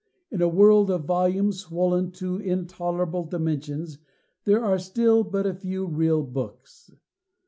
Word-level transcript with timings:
In 0.31 0.41
a 0.41 0.47
world 0.49 0.89
of 0.89 1.05
volumes 1.05 1.59
swollen 1.59 2.09
to 2.13 2.37
intolerable 2.39 3.23
dimensions 3.23 3.99
there 4.45 4.65
are 4.65 4.79
still 4.79 5.23
but 5.23 5.45
a 5.45 5.53
few 5.53 5.85
real 5.85 6.23
books. 6.23 6.89